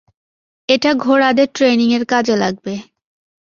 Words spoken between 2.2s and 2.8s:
লাগবে।